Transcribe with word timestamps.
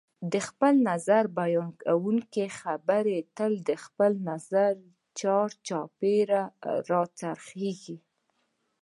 د 0.31 0.33
خپل 0.47 0.73
نظر 0.89 1.23
بیانونکي 1.39 2.45
خبرې 2.59 3.17
تل 3.37 3.51
د 3.69 3.71
خپل 3.83 4.11
نظر 4.29 4.71
چار 5.19 5.49
چاپېره 5.67 6.41
راڅرخیږي 6.89 7.97